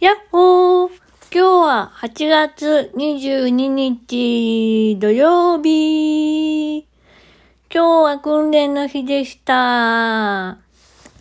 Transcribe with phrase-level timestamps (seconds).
[0.00, 0.88] やっほー
[1.30, 6.88] 今日は8月22日土曜日今
[7.70, 10.56] 日は訓練の日でした。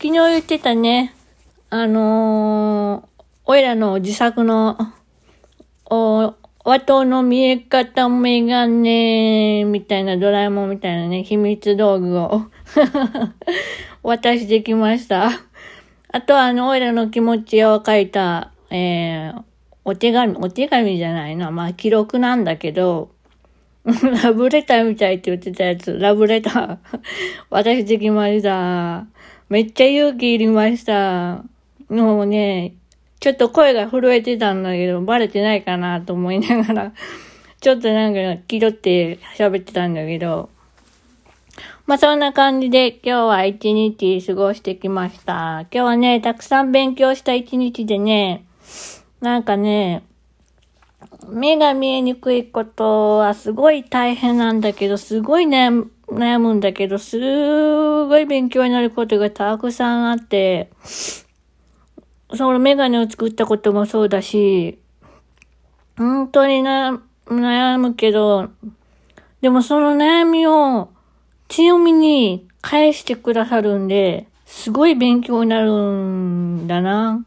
[0.02, 1.14] 昨日言ってたね。
[1.70, 4.78] あのー、おいらの自作の、
[5.84, 12.44] お、的の見え方メガネみたいなドラえもんみたいなね、秘密道具を
[14.04, 15.32] 渡してきました。
[16.14, 19.44] あとはあの、おいらの気持ちを書いた、えー、
[19.86, 21.52] お手紙、お手紙じゃないな。
[21.52, 23.12] まあ、記録なんだけど、
[24.24, 26.78] ラブレターみたいって言ってたやつ、ラブレター。
[27.50, 29.08] 渡してきました。
[29.50, 31.44] めっちゃ勇気いりました。
[31.90, 32.76] もうね、
[33.20, 36.94] ちょっと声が震えてたんだけど、バレてないかなと思いながら、
[37.60, 40.50] ちょっとなんか気取って喋ってたんだけど、
[41.88, 45.62] まあそんな感じで今日は一日過ごしてきました。
[45.62, 48.46] 今日はね、たくさん勉強した一日でね、
[49.22, 50.04] なんかね、
[51.28, 57.18] 目が見えにくいことはすごい大変なんだけど、すごい悩む悩むんだけど、す
[58.08, 60.72] ごい勉強になることがたくさんあって、
[62.34, 64.80] そのメガネを作ったこともそうだし、
[65.98, 68.50] 本当に悩むけど、
[69.42, 70.90] でもその悩みを
[71.48, 77.24] 強みに返してくださるんで、すごい勉強になるんだな。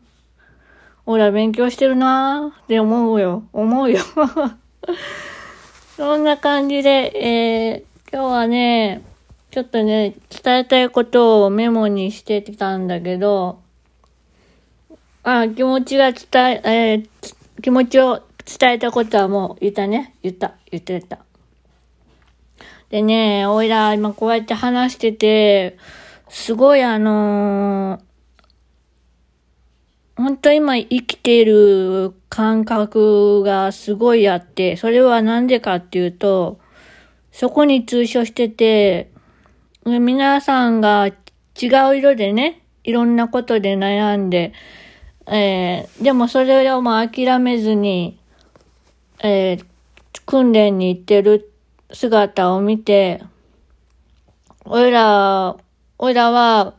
[1.04, 3.44] 俺は勉強してるなって思うよ。
[3.52, 3.98] 思うよ。
[5.96, 9.02] そんな感じで、えー、今日はね、
[9.50, 13.58] ちょっとね、伝えたいことをメモにしてたんだけど、
[15.24, 20.16] あ、気持ちが伝え、えー気持ちを伝えたことはもう言ったね。
[20.22, 20.54] 言った。
[20.70, 21.20] 言ってた。
[22.90, 25.78] でね、おいら今こうやって話してて、
[26.28, 28.11] すごいあのー
[30.16, 36.60] 本当今生きている感覚がすごいあって、それはなんでかっていうと、
[37.30, 39.10] そこに通所してて、
[39.84, 41.12] 皆さんが違
[41.90, 44.52] う色でね、いろんなことで悩んで、
[45.26, 48.18] えー、でもそれをもう諦めずに、
[49.22, 49.64] えー、
[50.26, 51.52] 訓練に行ってる
[51.92, 53.22] 姿を見て、
[54.64, 55.56] おいら、
[55.98, 56.74] おいらは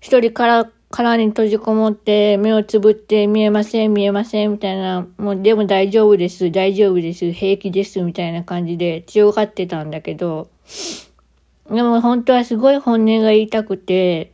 [0.00, 6.50] 一人から、殻に閉じこもって目をつぶって見えません見えませんみたいな、もうでも大丈夫です。
[6.50, 7.32] 大丈夫です。
[7.32, 10.50] 平気ですみたいな感じで強がってたんだけど、
[11.70, 14.32] でも本当はすごい本音が言いたくて、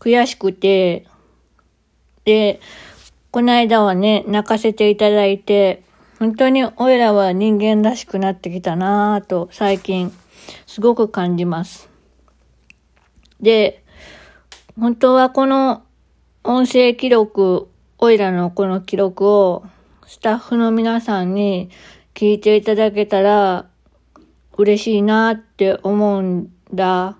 [0.00, 1.06] 悔しくて、
[2.24, 2.58] で、
[3.30, 5.82] この間はね、泣かせていただいて、
[6.18, 10.10] 本当においらは人間らしくなってきたなぁと最近
[10.66, 11.90] すごく感じます。
[13.42, 13.83] で、
[14.76, 15.84] 本当はこの
[16.42, 17.68] 音声記録、
[17.98, 19.64] おいらのこの記録を
[20.04, 21.70] スタッフの皆さんに
[22.12, 23.66] 聞いていただけたら
[24.56, 27.16] 嬉しいなって思うんだ。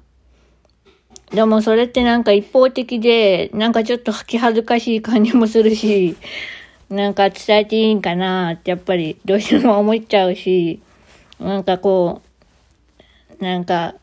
[1.31, 6.17] でもそれってなんか一方的で、なんかちょっと気恥ずかしい感じもするし、
[6.91, 10.81] なんか伝えていいんかなってやっぱりどうしても思っちゃうし、
[11.39, 12.21] なんかこ
[13.41, 13.95] う、なんか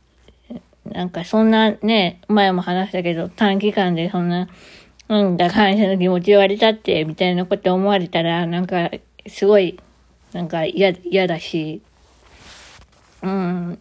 [0.93, 4.47] なんかそんなね、前も話したけど、短期間でそんな、
[5.09, 8.91] うんだ、感謝の気持ち言われたって、みたいなこと思われたら、なんか、
[9.27, 9.79] すごい、
[10.33, 11.81] なんか嫌、嫌だし、
[13.21, 13.79] うん。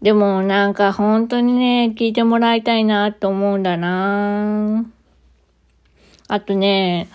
[0.00, 4.86] でもなんか本当にね、聞いてもらいたいなと思うんだな。
[6.28, 7.08] あとね、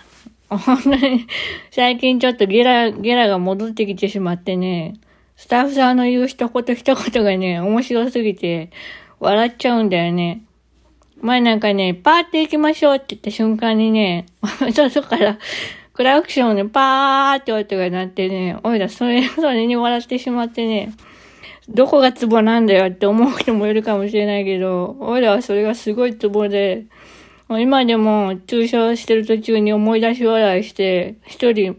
[0.48, 1.26] 本当に、
[1.70, 4.94] 最近ちょっとゲラ、ゲラが戻ってきてしまってね、
[5.36, 8.70] スタッフさんの言う一言一言がね、面白すぎて、
[9.20, 10.42] 笑っちゃうんだよね。
[11.20, 14.26] 前なんかね、パーって行きましょうって言った瞬間にね、
[14.74, 15.38] そう、そっから、
[15.94, 20.92] クラクションでパーって音が鳴ってね、おいら、それ、それに笑ってしまってね、
[21.68, 26.84] どこがツボなんだよって思う人もいるかもしれないけど、おいらはそれがすごいツボで、
[27.48, 31.76] 今でも注射してる途中に思い出し笑いして、一人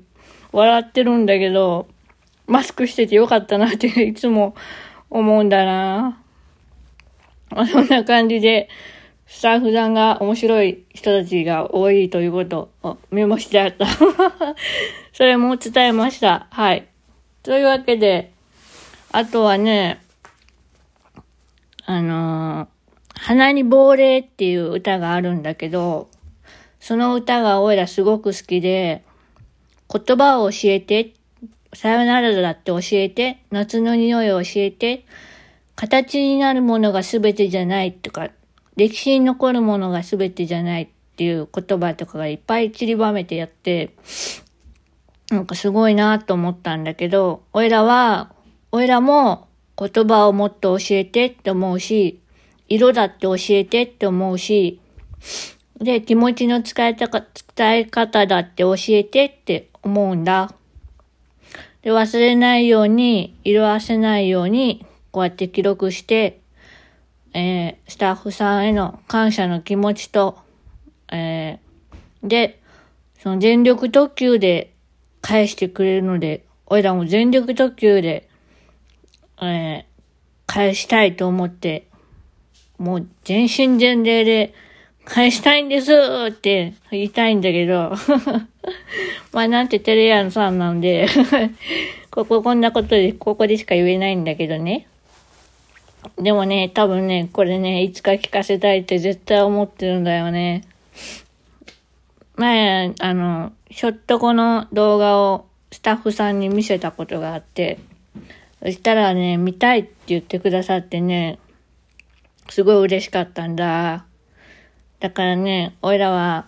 [0.51, 1.88] 笑ってるんだけど、
[2.47, 4.56] マスクしててよかったなっていつも
[5.09, 6.21] 思うんだな。
[7.71, 8.69] そんな感じで、
[9.27, 13.86] スタッフさんが面白い人たちが多いということをメモしてあった。
[15.13, 16.47] それも伝えました。
[16.51, 16.88] はい。
[17.42, 18.31] というわけで、
[19.12, 20.01] あとはね、
[21.86, 22.68] あのー、
[23.19, 26.09] 花に亡霊っていう歌があるんだけど、
[26.80, 29.03] その歌がおいらすごく好きで、
[29.91, 31.13] 言葉を教えて、
[31.75, 35.06] さよならだって教えて、夏の匂いを教えて、
[35.75, 38.30] 形になるものが全てじゃないとか、
[38.75, 40.89] 歴史に残るものが全てじゃない。
[41.16, 43.92] っていう言葉とかがいっぱい散りばめてやって、
[45.31, 48.33] なんかすごいなと思ったんだけど、おいらは、
[48.74, 49.48] おいらも
[49.80, 52.19] 言葉をもっと教えてって思うし、
[52.68, 54.81] 色だって教えてって思うし、
[55.80, 57.24] で、気持ちの使いたか、
[57.56, 60.54] 伝え方だって教えてって思うんだ。
[61.85, 66.41] で、忘れないように、色あせないように、こうやって記録して、
[67.35, 70.39] えー、スタッフさんへの感謝の気持ちと、
[71.11, 72.59] えー、で、
[73.19, 74.73] その全力特急で
[75.21, 78.27] 返してくれるので、おいらも全力特急で、
[79.39, 79.83] えー、
[80.47, 81.88] 返したいと思って、
[82.79, 84.55] もう全身全霊で
[85.05, 85.93] 返したいんです
[86.29, 87.93] って言いたいんだけど、
[89.31, 91.07] まあなんてテレアンさんなんで
[92.09, 94.87] こここんなことで、ここでしか言えないんだけどね。
[96.17, 100.63] でもね、多分ね、これね、いつか聞かせたいって絶対思ってるんだよね。
[102.35, 107.79] 前、あの、ひょっとこの動画をスタッフさんに見せたことがあって、
[108.61, 111.37] そしたらね、見たいって言ってくださってね、
[112.49, 114.05] すごい嬉しかったんだ。
[115.00, 116.45] だからね、おいらは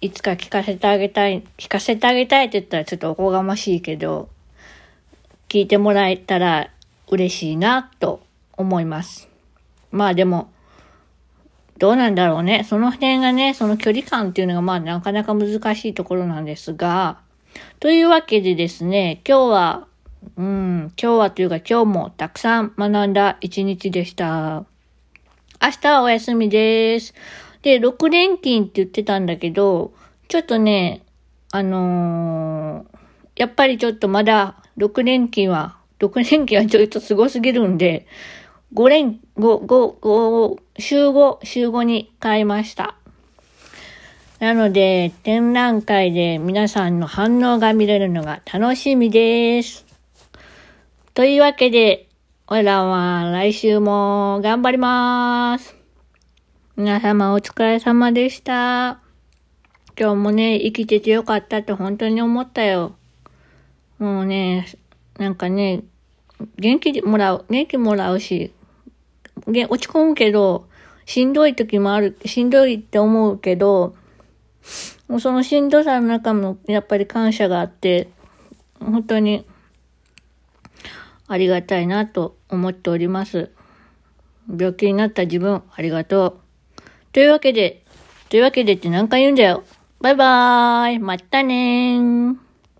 [0.00, 4.28] いつか聞かせてあげたい、聞かせてあげたいって言ったらちょっとおこがましいけど、
[5.48, 6.70] 聞いてもらえたら
[7.08, 8.20] 嬉しいなと
[8.56, 9.28] 思います。
[9.90, 10.50] まあでも、
[11.78, 12.64] どうなんだろうね。
[12.64, 17.20] その辺がね、その距離感っていうのがまあなかなか難しいところなんですが、
[17.80, 19.86] というわけでですね、今日は、
[20.36, 24.64] うん、今日はというか今日もたくさん学んだ一日でした。
[25.62, 27.14] 明日はお休みです。
[27.62, 29.94] で、6連勤って言ってたんだけど、
[30.28, 31.02] ちょっとね、
[31.52, 32.98] あのー、
[33.36, 38.06] やっぱりちょっとまだ6連勤は、6連勤はちょっとすごすぎるんで、
[38.74, 42.96] 5連、5、5、5、週5、週5に変えました。
[44.40, 49.86] なので、展覧会で皆さんの反応が見れるのが楽しみです。
[51.14, 52.08] というわけで、
[52.46, 55.74] おいらは来週も頑張ります。
[56.76, 59.00] 皆様お疲れ様でした。
[59.98, 62.96] 今日もね、生きててよかったって本当に思ったよ。
[63.98, 64.66] もうね、
[65.16, 65.84] なんかね、
[66.58, 68.52] 元気もらう、元気もらうし、
[69.46, 70.68] 落ち込むけど、
[71.06, 73.94] しんどい時もある、しんどいって思うけど、
[75.08, 78.08] もうそのしんどさの中もやっぱり感謝があって、
[78.80, 79.46] 本当に
[81.26, 83.50] ありがたいなと思っております。
[84.48, 86.40] 病気になった自分、ありがと
[86.78, 86.82] う。
[87.12, 87.84] というわけで、
[88.28, 89.64] というわけでって何回言うんだよ。
[90.00, 90.98] バイバーイ。
[90.98, 92.43] またねー。